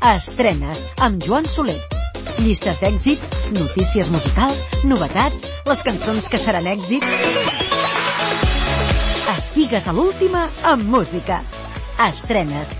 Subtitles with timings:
[0.00, 1.76] Estrenes amb Joan Soler.
[2.40, 7.04] Llistes d'èxits, notícies musicals, novetats, les cançons que seran èxit.
[9.36, 11.42] Estigues a l'última amb música.
[12.08, 12.72] Estrenes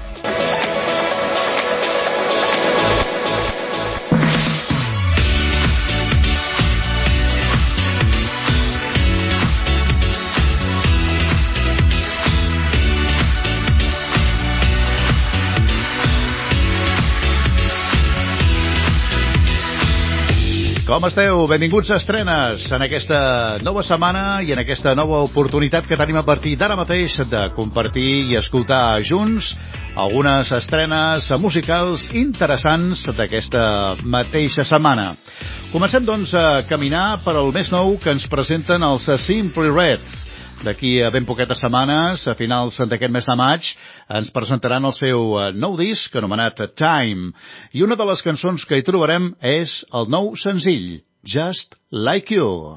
[20.90, 21.44] Com esteu?
[21.46, 23.18] Benvinguts a Estrenes en aquesta
[23.62, 28.32] nova setmana i en aquesta nova oportunitat que tenim a partir d'ara mateix de compartir
[28.32, 29.52] i escoltar junts
[29.94, 33.62] algunes estrenes musicals interessants d'aquesta
[34.02, 35.12] mateixa setmana.
[35.70, 40.26] Comencem, doncs, a caminar per al més nou que ens presenten els Simply Reds.
[40.60, 43.70] D'aquí a ben poquetes setmanes, a finals d'aquest mes de maig,
[44.12, 47.32] ens presentaran el seu eh, nou disc anomenat Time.
[47.72, 52.76] I una de les cançons que hi trobarem és el nou senzill, Just Like You.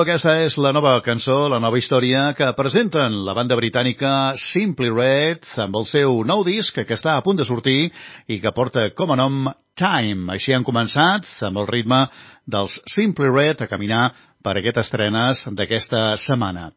[0.00, 5.44] aquesta és la nova cançó, la nova història que presenten la banda britànica Simply Red
[5.60, 7.90] amb el seu nou disc que està a punt de sortir
[8.32, 10.32] i que porta com a nom Time.
[10.32, 12.06] Així han començat amb el ritme
[12.48, 14.06] dels Simply Red a caminar
[14.40, 16.70] per aquestes estrenes d'aquesta setmana.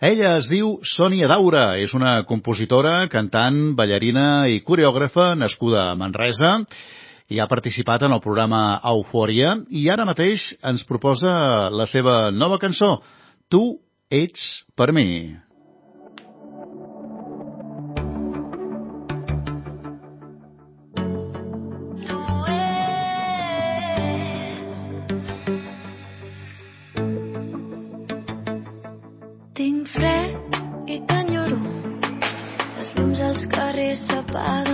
[0.00, 6.62] Ella es diu Sònia Daura, és una compositora, cantant, ballarina i coreògrafa nascuda a Manresa
[7.28, 11.32] i ha participat en el programa Eufòria i ara mateix ens proposa
[11.70, 12.98] la seva nova cançó,
[13.48, 13.60] Tu
[14.10, 15.36] ets per mi.
[29.58, 30.56] Tinc fred
[30.88, 31.60] i t'enyoro
[32.78, 34.67] Les llums als carrers s'apaguen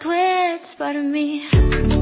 [0.00, 1.93] a part of me.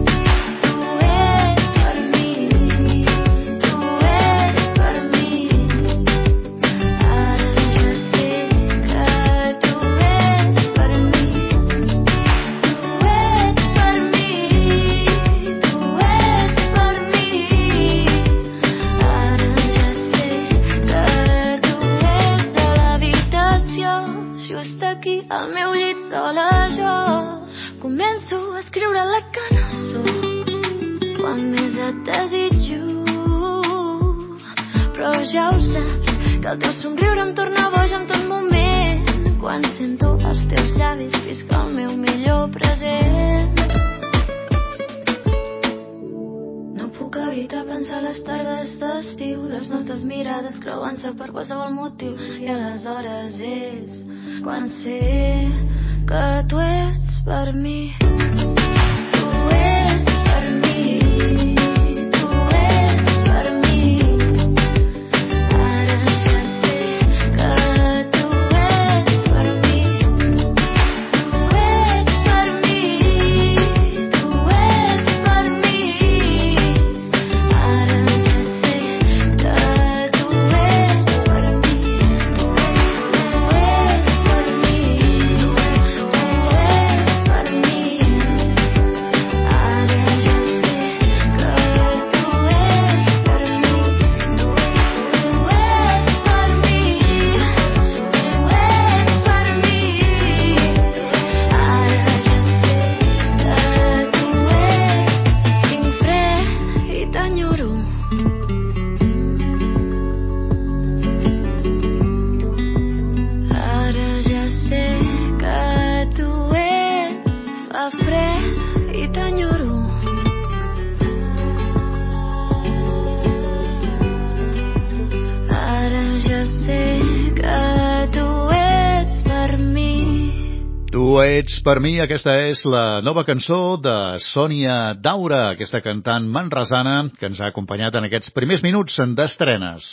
[131.62, 137.40] Per mi, aquesta és la nova cançó de Sònia Daura, aquesta cantant manresana que ens
[137.40, 139.92] ha acompanyat en aquests primers minuts d'estrenes.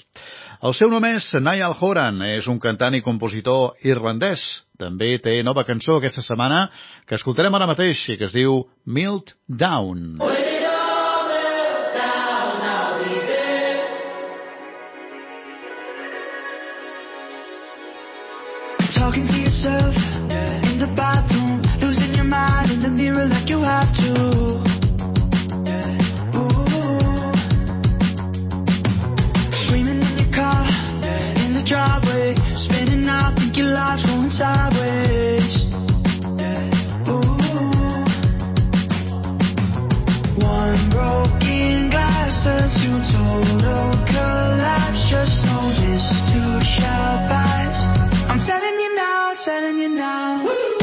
[0.65, 4.41] El seu nom és Niall Horan, és un cantant i compositor irlandès.
[4.79, 6.65] També té nova cançó aquesta setmana
[7.05, 10.19] que escoltarem ara mateix i que es diu Milt Down.
[18.89, 19.95] Talking to yourself
[20.29, 20.48] in
[31.69, 35.45] driveway, spinning out, think your life's going sideways.
[37.05, 37.21] Ooh,
[40.41, 44.97] One broken glass turns to total collapse.
[45.13, 45.45] Just
[45.77, 47.77] this too shall pass.
[48.27, 50.43] I'm telling you now, telling you now.
[50.45, 50.78] Woo!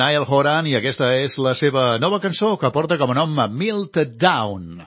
[0.00, 4.14] Niall Horan i aquesta és la seva nova cançó que porta com a nom Melted
[4.16, 4.80] Down.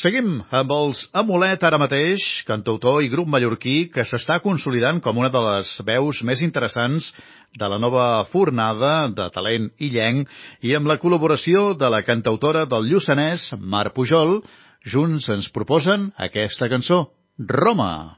[0.00, 5.32] Seguim amb els Amulet ara mateix, cantautor i grup mallorquí que s'està consolidant com una
[5.32, 7.12] de les veus més interessants
[7.56, 10.32] de la nova fornada de talent illenc
[10.64, 14.38] i amb la col·laboració de la cantautora del Lluçanès, Mar Pujol,
[14.84, 18.16] junts ens proposen aquesta cançó, Roma.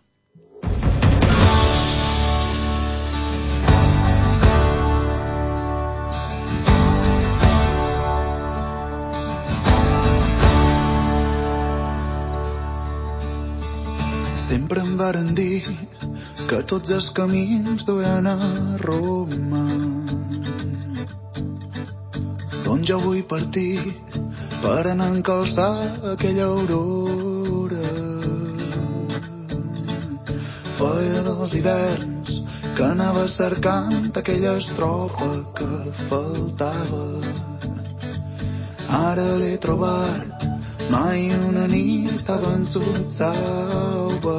[14.98, 15.62] Varen dir
[16.48, 18.36] que tots els camins duen a
[18.82, 19.64] Roma.
[22.64, 23.94] Doncs jo vull partir
[24.62, 25.74] per anar a encalçar
[26.14, 27.92] aquella aurora.
[30.78, 32.34] Feia dos hiverns
[32.76, 35.70] que anava cercant aquella estrofa que
[36.10, 37.06] faltava.
[38.98, 40.37] Ara l'he trobat
[40.90, 44.36] mai una nit ha vençut salva.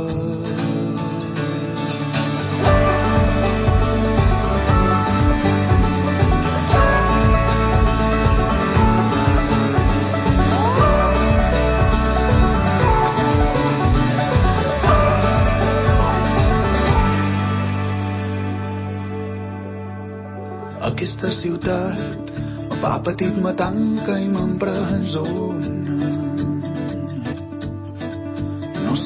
[20.90, 22.34] Aquesta ciutat
[22.82, 25.79] va petit me tanca i m'empresona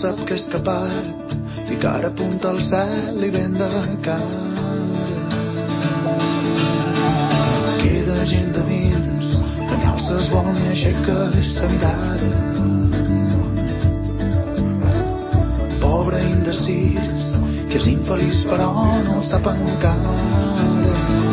[0.03, 1.31] sap que és capat
[1.71, 3.67] i cara apunta al cel i ben de
[4.03, 4.41] cara.
[7.79, 9.29] Queda gent de dins
[9.61, 11.17] que ni alça es vol ni aixeca
[11.53, 12.31] sa mirada.
[15.85, 17.29] Pobre indecís,
[17.69, 18.73] que és infeliç però
[19.07, 21.32] no sap encara.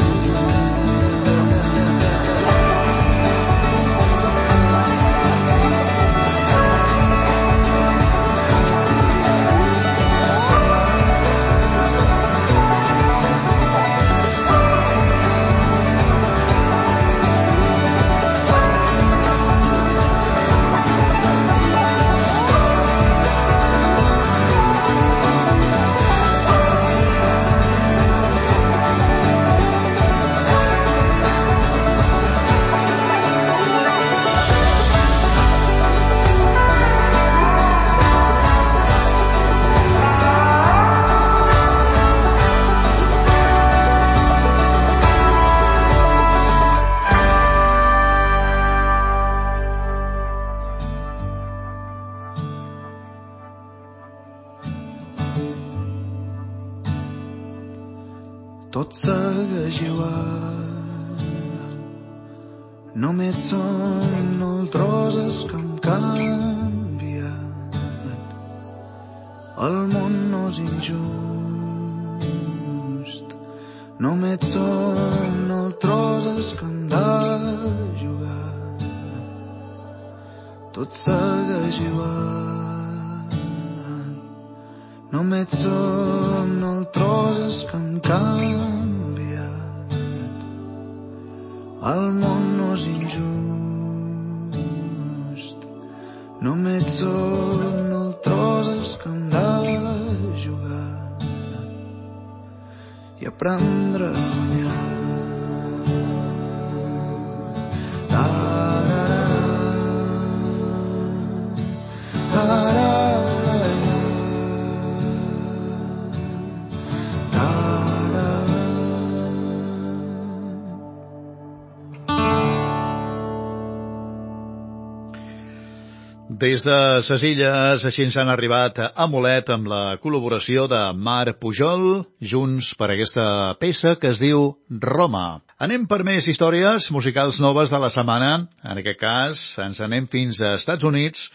[126.41, 131.35] Des de ses illes, així ens han arribat a Molet amb la col·laboració de Mar
[131.37, 133.25] Pujol, junts per aquesta
[133.61, 135.43] peça que es diu Roma.
[135.61, 138.31] Anem per més històries musicals noves de la setmana.
[138.65, 141.27] En aquest cas, ens anem fins a Estats Units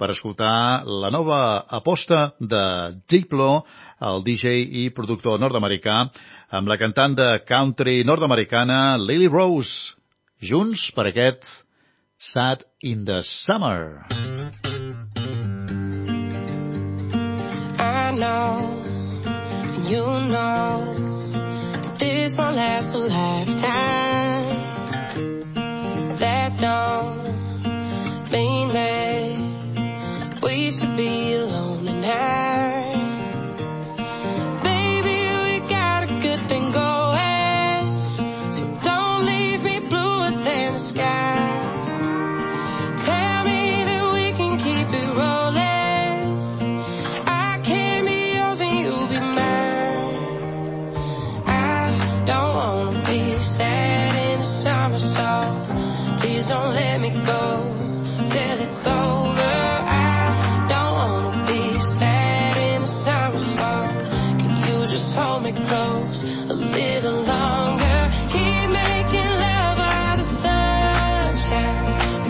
[0.00, 2.64] per escoltar la nova aposta de
[3.04, 3.66] Diplo,
[4.00, 6.06] el DJ i productor nord-americà,
[6.56, 9.92] amb la cantant de country nord-americana Lily Rose,
[10.40, 11.44] junts per aquest
[12.16, 14.33] Sad in the Summer.
[18.14, 18.82] Know,
[19.88, 20.94] you know,
[21.98, 23.53] this won't last a lifetime.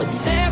[0.04, 0.43] would say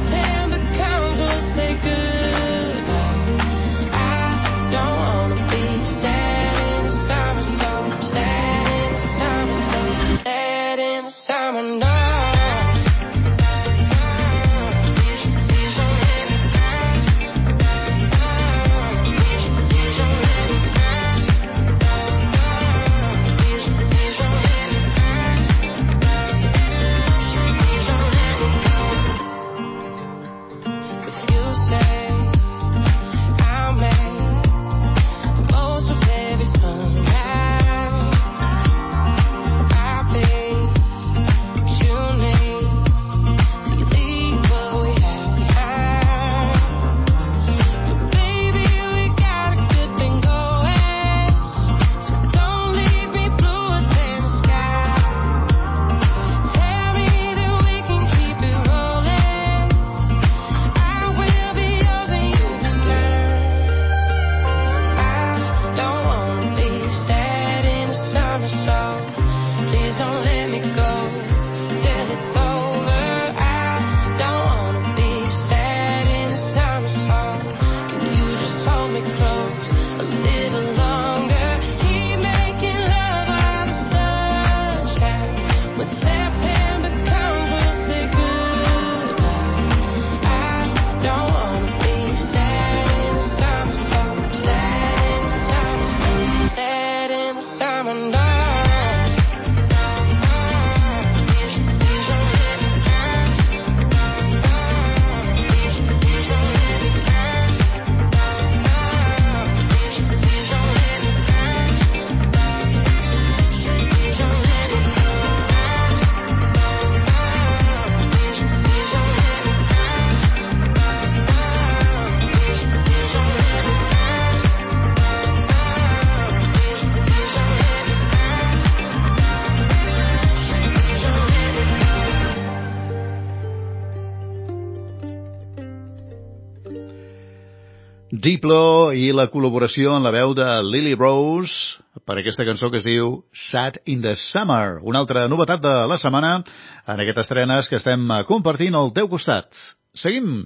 [138.23, 142.85] Diplo i la col·laboració en la veu de Lily Rose per aquesta cançó que es
[142.87, 147.81] diu Sad in the Summer, una altra novetat de la setmana en aquestes estrenes que
[147.81, 149.51] estem compartint al teu costat.
[149.99, 150.45] Seguim.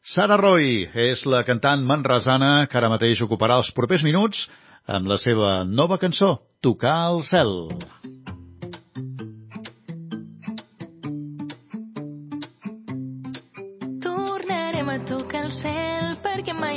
[0.00, 4.46] Sara Roy és la cantant manresana que ara mateix ocuparà els propers minuts
[4.88, 7.52] amb la seva nova cançó, Tocar el cel.
[7.68, 8.09] Tornarem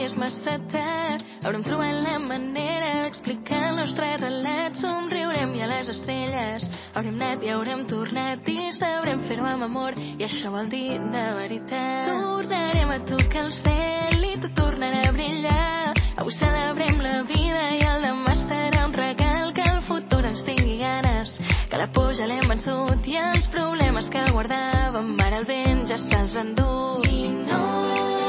[0.04, 1.24] és massa tard.
[1.44, 4.76] Haurem trobat la manera d'explicar el nostre relat.
[4.80, 9.96] Somriurem i a les estrelles haurem anat i haurem tornat i sabrem fer-ho amb amor
[9.98, 12.10] i això vol dir de veritat.
[12.12, 15.94] Tornarem a tocar el cel i tot tornarà a brillar.
[16.22, 20.78] Avui celebrem la vida i el demà serà un regal que el futur ens tingui
[20.82, 21.32] ganes.
[21.70, 26.02] Que la por ja l'hem vençut i els problemes que guardàvem ara el vent ja
[26.02, 26.70] se'ls endú.
[27.10, 28.23] I no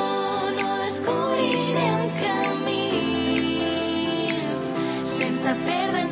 [5.44, 6.03] vas.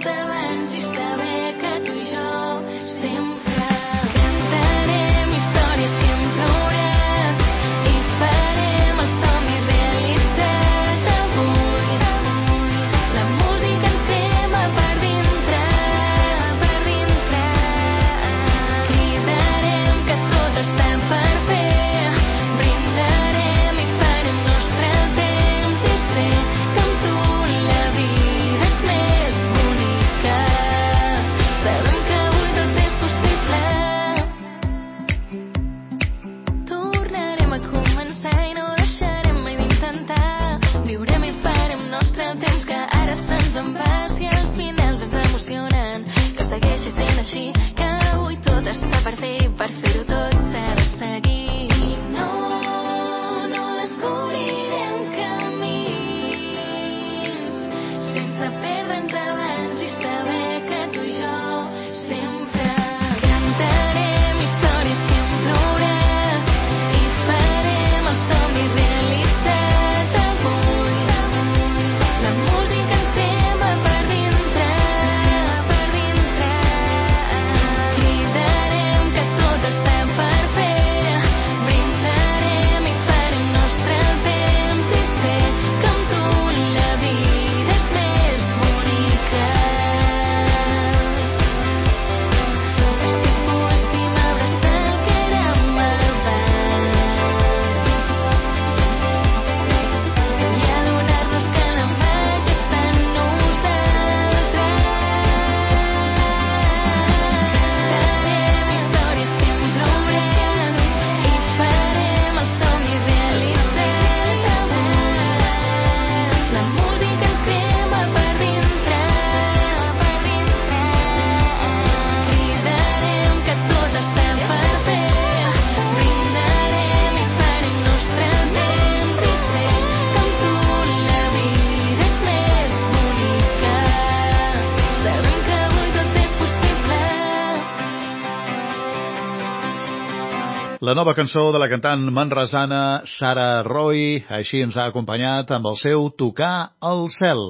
[140.92, 145.78] La nova cançó de la cantant manresana Sara Roy, així ens ha acompanyat amb el
[145.80, 147.40] seu Tocar al cel.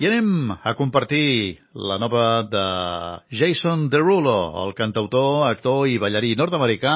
[0.00, 2.64] I anem a compartir la nova de
[3.36, 6.94] Jason Derulo, el cantautor, actor i ballarí nord-americà,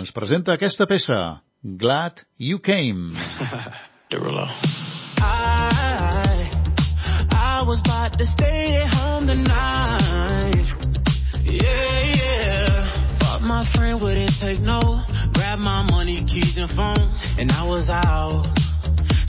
[0.00, 1.20] ens presenta aquesta peça,
[1.62, 3.14] Glad You Came.
[4.10, 4.48] Derulo.
[5.22, 6.50] I,
[7.30, 9.97] I was about to stay at home tonight.
[17.38, 18.50] And I was out.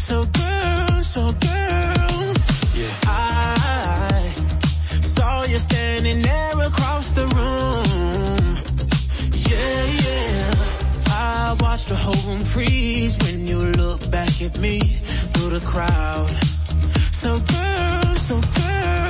[0.08, 2.34] So girl, so girl.
[2.74, 2.98] Yeah.
[3.06, 4.34] I
[5.16, 8.58] saw you standing there across the room.
[9.46, 10.52] Yeah, yeah.
[11.06, 15.00] I watched the whole room freeze when you look back at me
[15.34, 16.34] through the crowd.
[17.22, 19.09] So girl, so girl.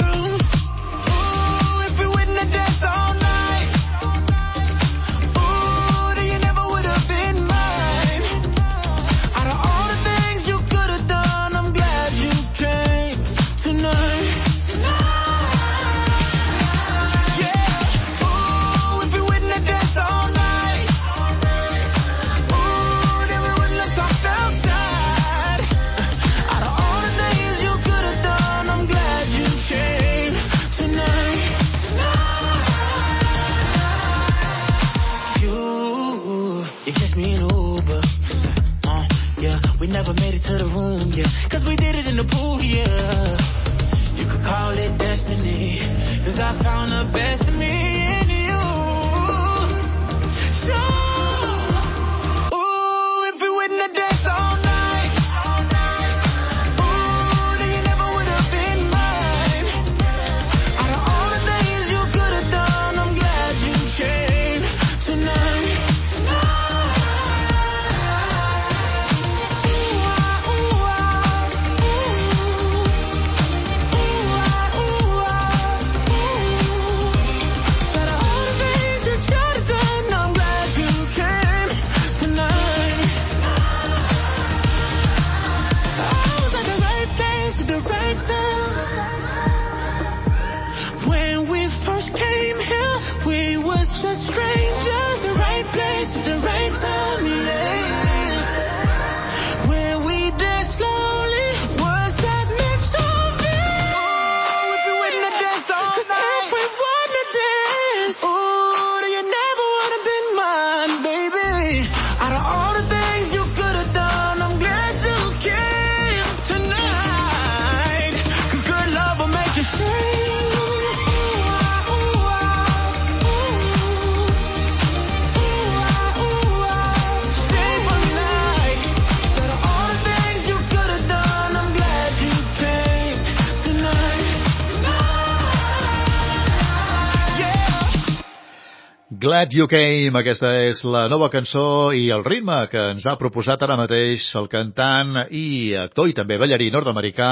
[139.20, 143.66] Glad You Came, aquesta és la nova cançó i el ritme que ens ha proposat
[143.66, 147.28] ara mateix el cantant i actor i també ballarí nord-americà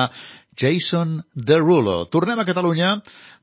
[0.52, 2.02] Jason Derulo.
[2.12, 2.92] Tornem a Catalunya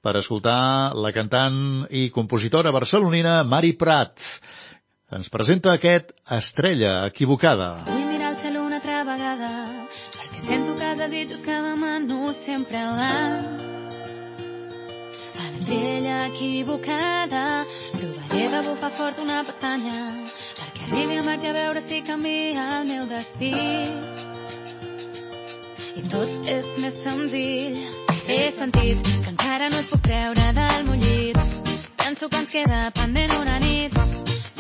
[0.04, 1.57] per escoltar la cantant
[1.88, 4.20] i compositora barcelonina Mari Prat.
[5.16, 7.70] Ens presenta aquest Estrella equivocada.
[7.88, 9.54] Vull mirar el cel una altra vegada
[10.18, 13.74] perquè sento que desitjos que demano sempre van
[15.64, 17.66] a l'estrella equivocada.
[17.92, 20.24] Provaré de bufar fort una pestanya
[20.59, 23.55] perquè arribi a Marte a veure si canvia el meu destí.
[25.96, 27.81] I tot és més senzill.
[28.27, 31.38] He sentit que encara no et puc treure del meu llit.
[31.96, 33.92] Penso que ens queda pendent una nit.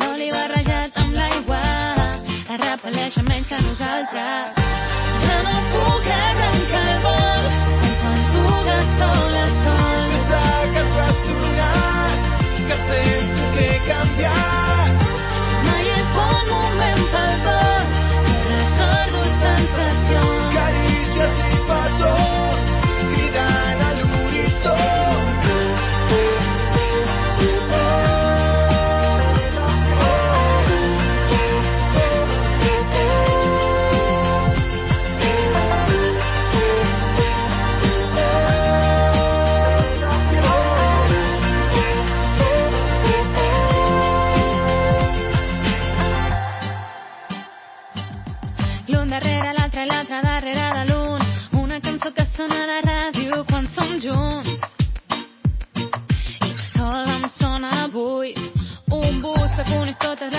[0.00, 1.62] L'oli barrejat amb l'aigua.
[2.48, 4.60] Que repel·leixen menys que nosaltres.
[5.24, 6.93] Ja no puc arrencar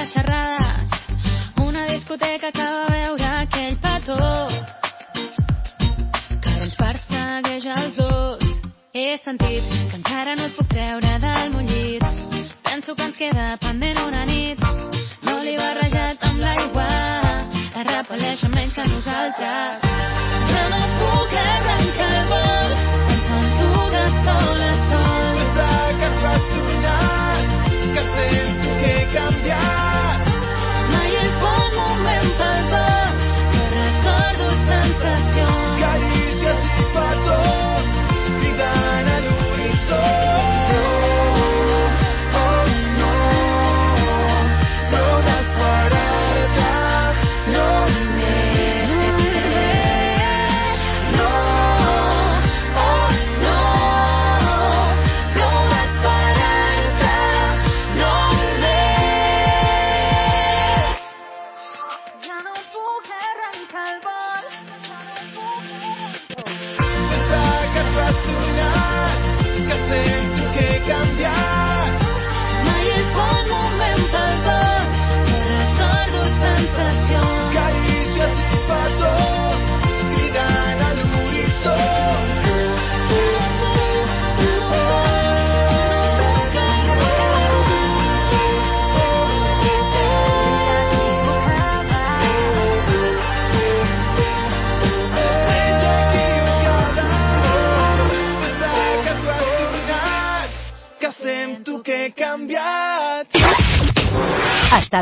[0.06, 0.90] les xerrades.
[1.66, 4.18] Una discoteca que va veure aquell petó
[6.42, 8.44] que ara ens persegueix els dos.
[8.94, 12.06] He sentit que encara no et puc treure del meu llit.
[12.70, 13.85] Penso que ens queda pendent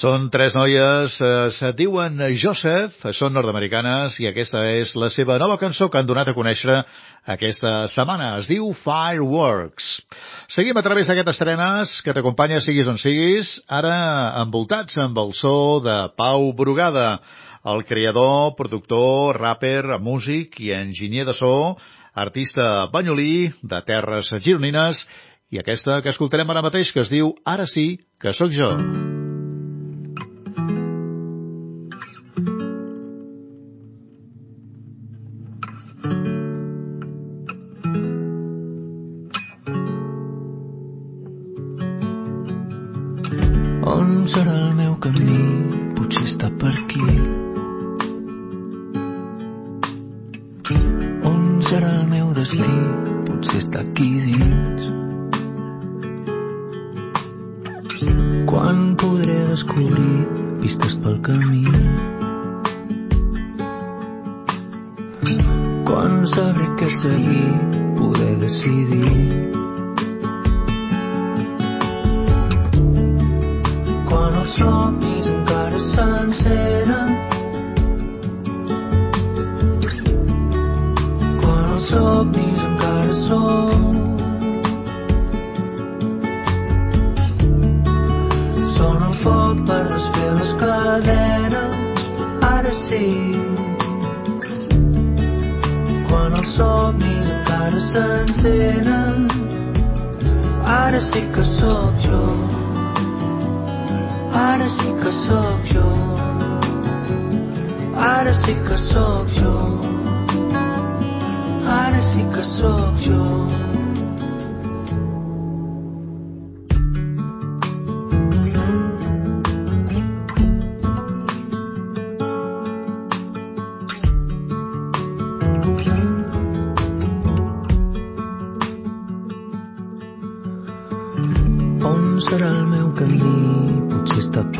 [0.00, 5.58] Són tres noies, eh, se diuen Joseph, són nord-americanes i aquesta és la seva nova
[5.60, 6.78] cançó que han donat a conèixer
[7.34, 8.30] aquesta setmana.
[8.38, 9.90] Es diu Fireworks.
[10.48, 15.82] Seguim a través d'aquestes estrenes que t'acompanya siguis on siguis, ara envoltats amb el so
[15.84, 17.20] de Pau Brugada,
[17.68, 21.76] el creador, productor, rapper, músic i enginyer de so,
[22.14, 25.04] artista banyolí de terres gironines
[25.52, 28.72] i aquesta que escoltarem ara mateix que es diu Ara sí que sóc jo.
[28.78, 29.09] On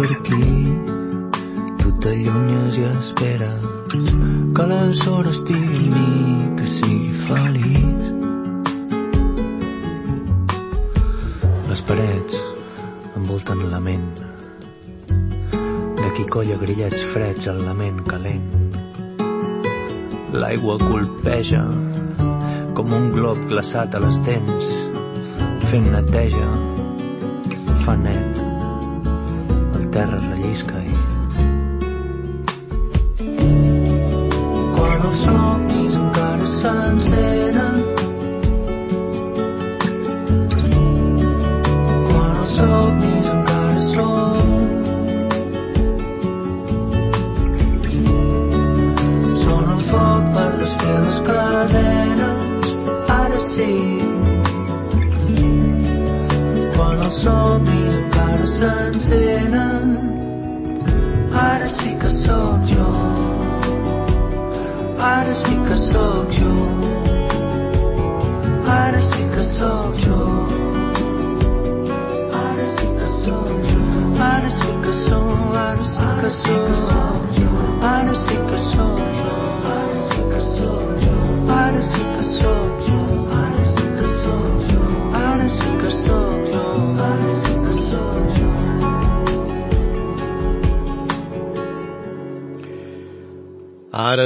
[0.01, 0.45] per aquí.
[1.81, 3.67] Tu t'allunyes i esperes
[4.57, 6.13] que la sort estigui amb mi,
[6.57, 8.07] que sigui feliç.
[11.69, 12.39] Les parets
[13.21, 14.09] envolten la ment.
[16.01, 18.49] D'aquí colla grillets freds al lament calent.
[20.33, 21.67] L'aigua colpeja
[22.79, 24.75] com un glob glaçat a les dents,
[25.69, 26.49] fent neteja,
[27.85, 28.30] fa net,
[29.93, 30.95] terra rellisca i...
[34.77, 37.30] Quan els somnis encara s'encenen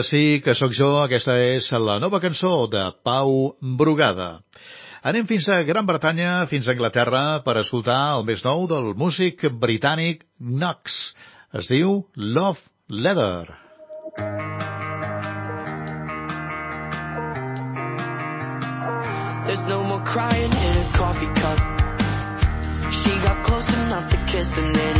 [0.06, 4.38] sí que sóc jo, aquesta és la nova cançó de Pau Brugada.
[5.04, 9.44] Anem fins a Gran Bretanya, fins a Anglaterra, per escoltar el més nou del músic
[9.60, 10.96] britànic Knox.
[11.52, 13.52] Es diu Love Leather.
[19.44, 21.60] There's no more crying in a coffee cup.
[23.02, 24.93] She got close enough to kiss and then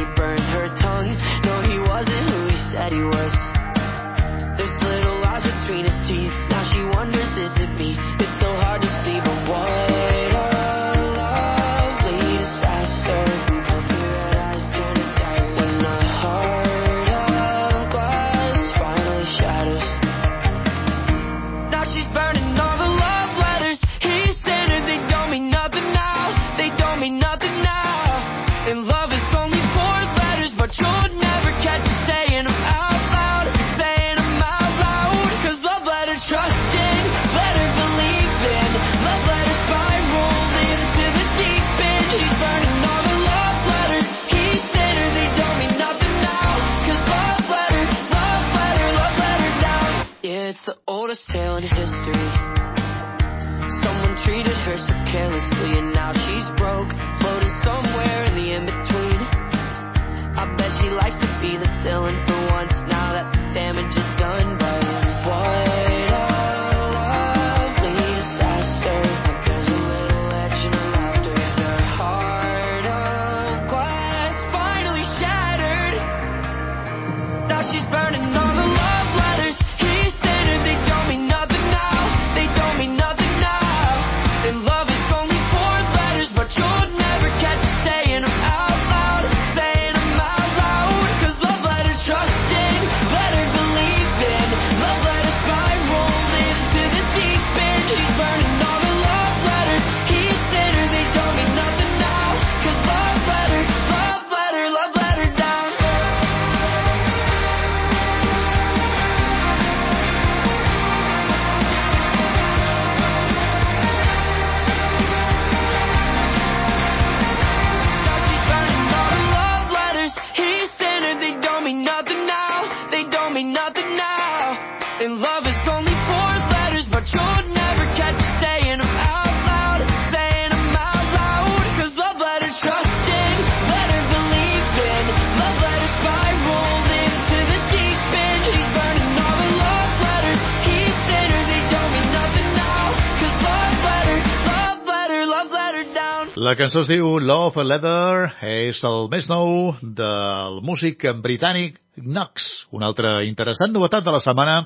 [146.45, 152.91] La cançó es diu Love Leather, és el més nou del músic britànic Knox, una
[152.91, 154.57] altra interessant novetat de la setmana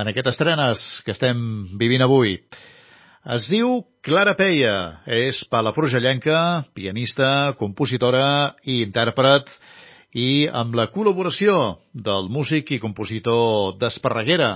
[0.00, 1.42] en aquestes estrenes que estem
[1.82, 2.38] vivint avui.
[3.36, 6.38] Es diu Clara Peia, és palafrugellenca,
[6.78, 9.50] pianista, compositora i intèrpret,
[10.16, 11.58] i amb la col·laboració
[11.92, 14.54] del músic i compositor d'Esparreguera,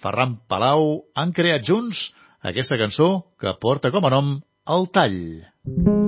[0.00, 2.06] Ferran Palau, han creat junts
[2.40, 5.44] aquesta cançó que porta com a nom El Tall.
[5.66, 6.05] thank you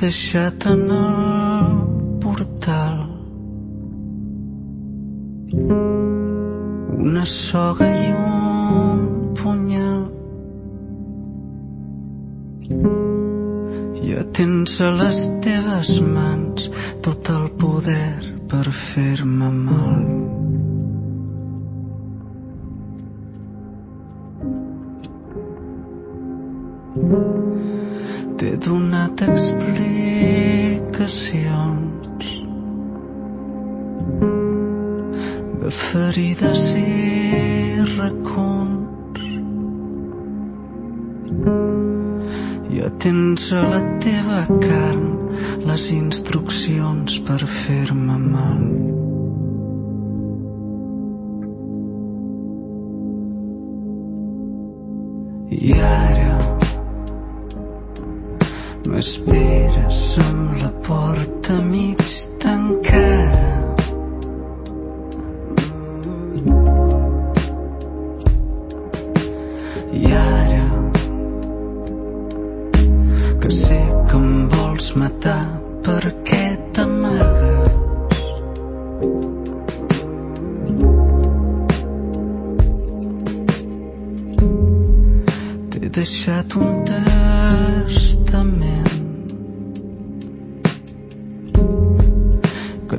[0.00, 1.76] deixat en el
[2.20, 2.98] portal.
[7.06, 9.06] Una soga i un
[9.40, 10.04] punyal.
[14.02, 16.15] Ja tens a les teves mans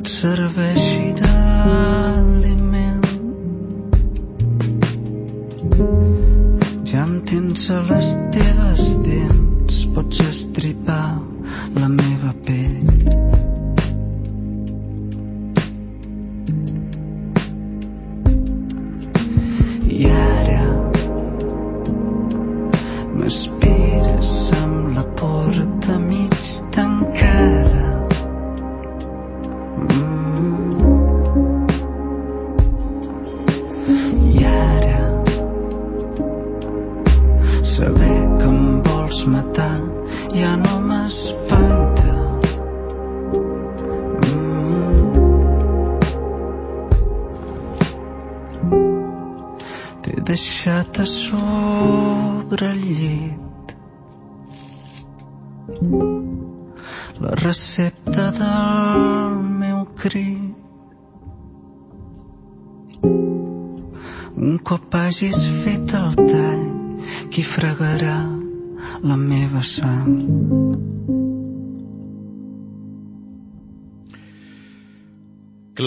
[0.07, 3.03] serveixi d'aliment.
[6.87, 9.16] Ja em tens a les teves dents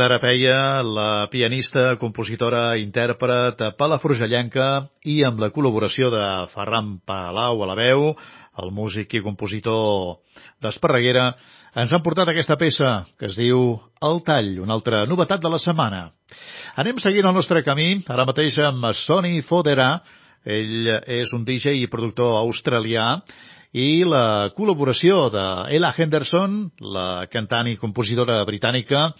[0.00, 4.68] Clara Peia, la pianista, compositora, intèrpret, palafrugellenca
[5.04, 6.22] i amb la col·laboració de
[6.54, 8.06] Ferran Palau a la veu,
[8.64, 10.22] el músic i compositor
[10.64, 11.26] d'Esparreguera,
[11.84, 15.60] ens han portat aquesta peça que es diu El Tall, una altra novetat de la
[15.60, 16.00] setmana.
[16.80, 19.90] Anem seguint el nostre camí, ara mateix amb Sonny Fodera.
[20.48, 23.18] Ell és un DJ i productor australià
[23.76, 25.44] i la col·laboració de
[25.76, 29.10] Ella Henderson, la cantant i compositora britànica,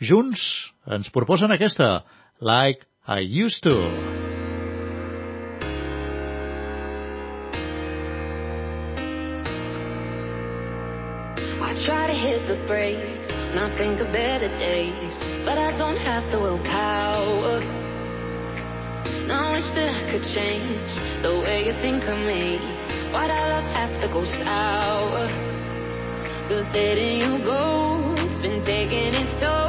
[0.00, 2.04] junts ens proposen aquesta,
[2.40, 3.74] Like I Used To.
[11.60, 15.14] I try to hit the brakes and I think of better days,
[15.44, 17.60] but I don't have the willpower.
[19.26, 20.90] Now I wish that I could change
[21.22, 22.58] the way you think of me.
[23.12, 25.26] Why'd our love have to go sour?
[26.48, 29.63] Cause letting you go's been taking its toll,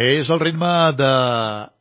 [0.00, 1.08] És el ritme de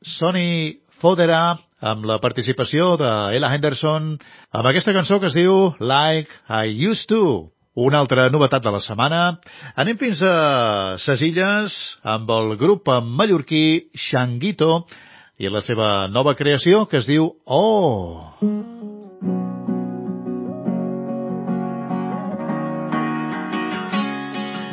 [0.04, 3.08] Sonny Fodera amb la participació de
[3.38, 4.10] Ella Henderson
[4.52, 7.48] amb aquesta cançó que es diu Like I Used To.
[7.80, 9.38] Una altra novetat de la setmana.
[9.80, 14.82] Anem fins a ses illes amb el grup mallorquí Xanguito
[15.40, 18.34] i la seva nova creació que es diu Oh.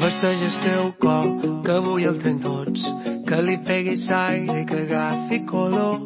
[0.03, 1.31] Vesteix el teu cor,
[1.63, 2.83] que avui el tren tots,
[3.27, 5.99] que li pegui aire i que agafi color.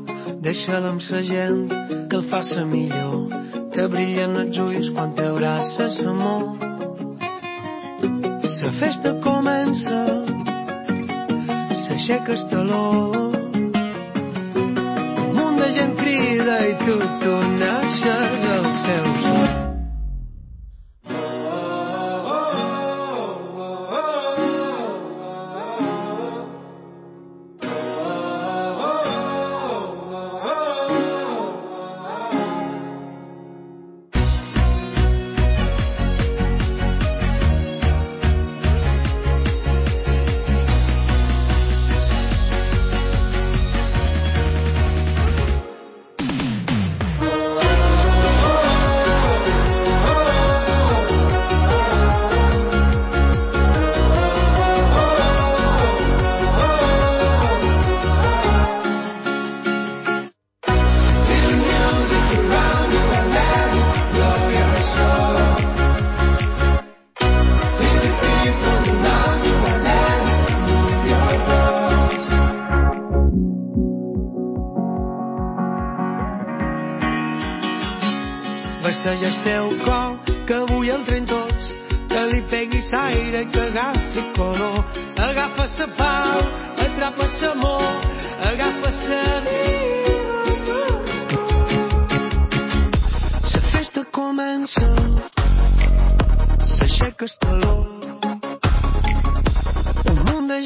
[0.45, 1.69] Deixa'l amb sa gent,
[2.09, 3.29] que el faça millor.
[3.75, 6.57] Te brillen els ulls quan t'abraces, amor.
[8.63, 10.01] La festa comença,
[11.85, 12.83] s'aixeca el taló.
[15.27, 16.99] Un munt de gent crida i tu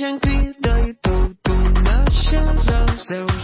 [0.05, 1.13] gian khi đây tù
[1.45, 3.44] tù nát xa ra gieo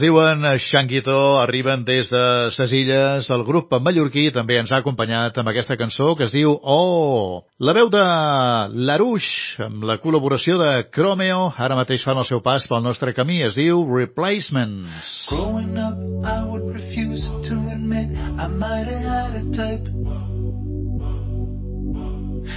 [0.00, 2.22] Es diuen eh, Xanguito, arriben des de
[2.56, 6.54] ses illes, el grup mallorquí també ens ha acompanyat amb aquesta cançó que es diu
[6.64, 7.42] Oh!
[7.60, 8.00] La veu de
[8.88, 13.42] Larouche, amb la col·laboració de Cromeo, ara mateix fan el seu pas pel nostre camí,
[13.44, 15.12] es diu Replacements.
[15.34, 19.84] Growing up, I would refuse to admit I might have had a type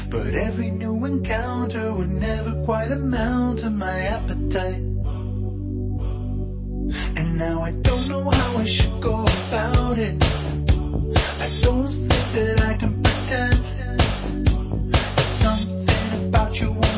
[0.10, 4.93] But every new encounter would never quite amount to my appetite
[6.92, 10.22] And now I don't know how I should go about it.
[10.22, 16.93] I don't think that I can pretend that something about you.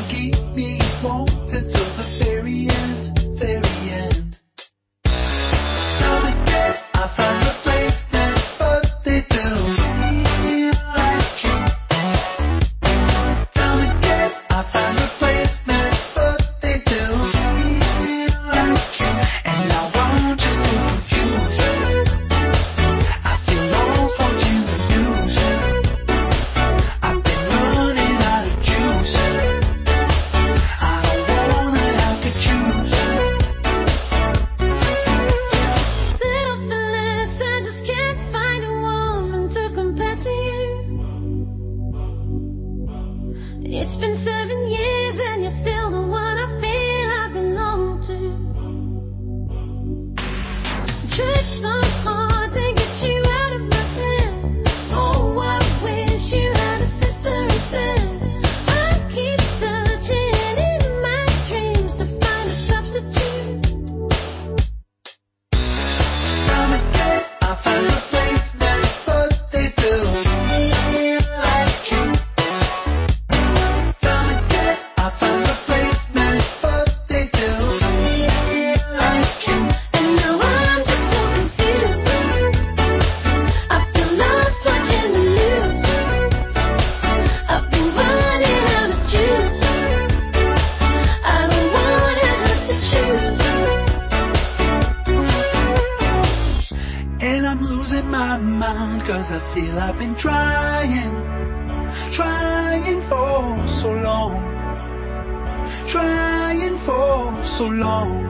[107.58, 108.22] so long.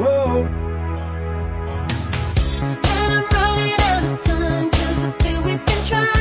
[0.00, 0.44] Whoa.
[2.62, 4.26] And I'm running out of
[5.04, 6.19] I feel we've been trying.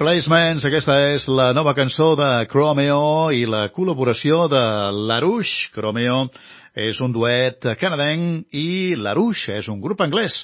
[0.00, 4.60] Replacements, aquesta és la nova cançó de Chromeo i la col·laboració de
[4.96, 5.66] Larouche.
[5.74, 6.22] Chromeo
[6.72, 10.38] és un duet canadenc i Larouche és un grup anglès.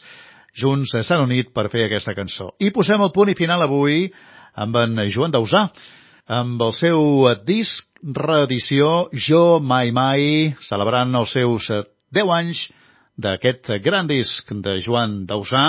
[0.61, 2.50] Junts s'han unit per fer aquesta cançó.
[2.61, 4.11] I posem el punt i final avui
[4.61, 5.70] amb en Joan Dausà,
[6.28, 11.70] amb el seu disc reedició Jo Mai Mai, celebrant els seus
[12.12, 12.66] 10 anys
[13.16, 15.64] d'aquest gran disc de Joan Dausà,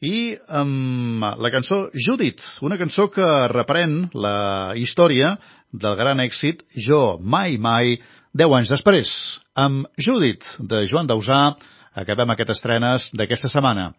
[0.00, 5.34] i amb la cançó Judith, una cançó que reprèn la història
[5.72, 7.98] del gran èxit Jo Mai Mai,
[8.34, 9.10] 10 anys després.
[9.54, 11.54] Amb Judith, de Joan Dausà,
[11.94, 13.90] acabem aquestes estrenes d'aquesta setmana.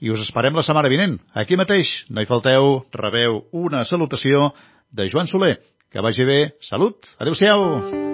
[0.00, 1.18] I us esperem la setmana vinent.
[1.34, 4.52] Aquí mateix, no hi falteu, rebeu una salutació
[4.90, 5.58] de Joan Soler.
[5.90, 6.40] Que vagi bé.
[6.62, 7.16] Salut.
[7.18, 8.09] Adéu-siau.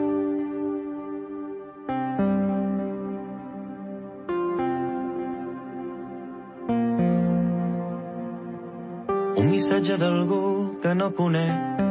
[9.87, 11.83] Un missatge d'algú que no conec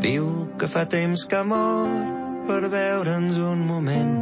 [0.00, 1.90] diu que fa temps que mor
[2.48, 4.14] per veure'ns un moment.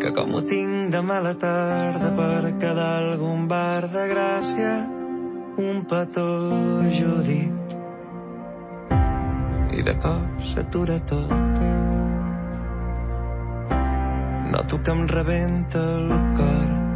[0.00, 4.72] Que com ho tinc de mala tarda per quedar algun bar de Gràcia,
[5.68, 6.26] un petó
[6.96, 7.76] Judit.
[9.76, 11.62] I de cop s'atura tot.
[14.56, 16.87] Noto que em rebenta el cor.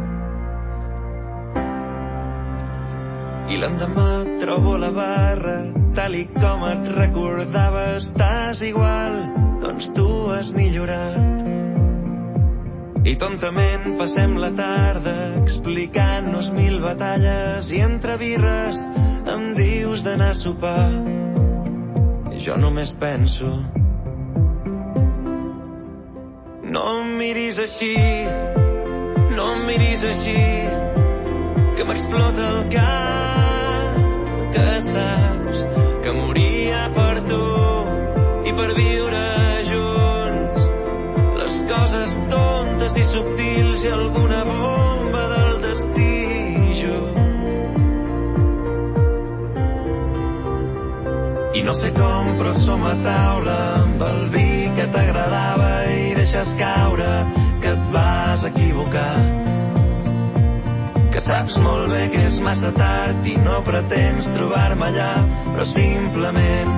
[3.51, 5.57] I l'endemà trobo la barra,
[5.97, 9.17] tal i com et recordava, estàs igual,
[9.63, 11.43] doncs tu has millorat.
[13.03, 18.79] I tontament passem la tarda explicant-nos mil batalles i entre birres
[19.33, 20.89] em dius d'anar a sopar.
[22.31, 23.51] I jo només penso...
[26.73, 27.93] No em miris així,
[29.35, 30.39] no em miris així,
[31.77, 33.12] que m'explota el cap,
[43.83, 46.13] subtils i alguna bomba del destí.
[51.53, 56.53] I no sé com, però som a taula amb el vi que t'agradava i deixes
[56.57, 57.27] caure
[57.61, 59.21] que et vas equivocar
[61.13, 65.11] que saps molt bé que és massa tard i no pretens trobar-me allà,
[65.53, 66.73] però simplement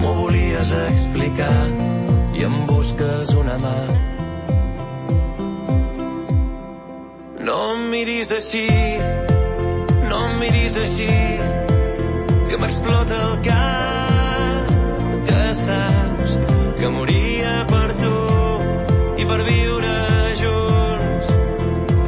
[0.00, 1.70] m'ho volies explicar
[2.34, 4.15] i em busques una mà.
[7.46, 8.64] No em miris així,
[10.10, 11.06] no em miris així,
[12.50, 14.72] que m'explota el cap,
[15.28, 16.34] que saps
[16.80, 18.16] que moria per tu
[19.22, 19.92] i per viure
[20.42, 21.30] junts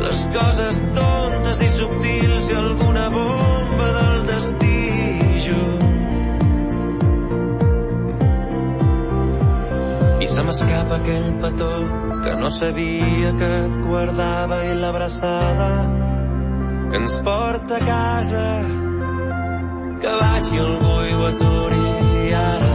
[0.02, 4.74] les coses tontes i subtils i alguna bomba del destí.
[10.18, 15.68] I se m'escapa aquell petó que no sabia que et guardava i l'abraçada
[16.90, 18.44] que ens porta a casa
[20.02, 22.74] que baixi algú i ho aturi ara.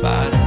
[0.00, 0.39] Para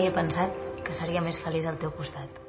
[0.00, 2.39] mai he pensat que seria més feliç al teu costat.